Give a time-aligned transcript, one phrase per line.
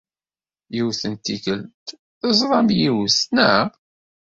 [0.75, 1.85] Yiwet n tikkelt,
[2.19, 3.67] teẓram yiwet, naɣ?